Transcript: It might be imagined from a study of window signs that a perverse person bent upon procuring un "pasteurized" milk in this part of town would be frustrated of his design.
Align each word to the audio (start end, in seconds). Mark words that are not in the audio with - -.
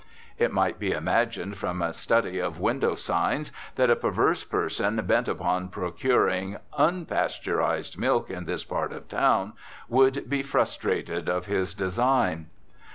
It 0.39 0.51
might 0.51 0.79
be 0.79 0.93
imagined 0.93 1.59
from 1.59 1.79
a 1.79 1.93
study 1.93 2.39
of 2.39 2.59
window 2.59 2.95
signs 2.95 3.51
that 3.75 3.91
a 3.91 3.95
perverse 3.95 4.43
person 4.43 4.95
bent 5.05 5.27
upon 5.27 5.67
procuring 5.69 6.57
un 6.75 7.05
"pasteurized" 7.05 7.99
milk 7.99 8.31
in 8.31 8.45
this 8.45 8.63
part 8.63 8.93
of 8.93 9.07
town 9.07 9.53
would 9.87 10.27
be 10.27 10.41
frustrated 10.41 11.29
of 11.29 11.45
his 11.45 11.75
design. 11.75 12.47